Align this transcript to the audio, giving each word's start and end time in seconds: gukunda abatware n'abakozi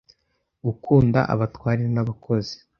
gukunda 0.65 1.19
abatware 1.33 1.81
n'abakozi 1.93 2.55